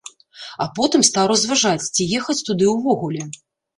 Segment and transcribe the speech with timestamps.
[0.65, 3.21] А потым стаў разважаць, ці ехаць туды ўвогуле.